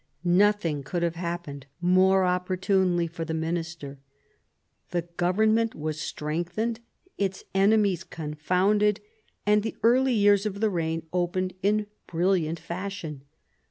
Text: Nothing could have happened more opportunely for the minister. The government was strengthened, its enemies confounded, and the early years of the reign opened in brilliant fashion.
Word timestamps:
Nothing 0.23 0.81
could 0.81 1.03
have 1.03 1.13
happened 1.13 1.67
more 1.79 2.25
opportunely 2.25 3.05
for 3.05 3.23
the 3.23 3.35
minister. 3.35 3.99
The 4.89 5.03
government 5.03 5.75
was 5.75 6.01
strengthened, 6.01 6.79
its 7.19 7.43
enemies 7.53 8.03
confounded, 8.03 8.99
and 9.45 9.61
the 9.61 9.77
early 9.83 10.13
years 10.13 10.47
of 10.47 10.59
the 10.59 10.71
reign 10.71 11.03
opened 11.13 11.53
in 11.61 11.85
brilliant 12.07 12.59
fashion. 12.59 13.21